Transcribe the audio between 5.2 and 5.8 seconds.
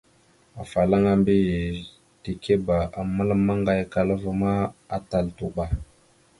tuɓa.